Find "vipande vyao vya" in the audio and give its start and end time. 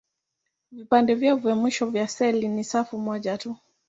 0.71-1.55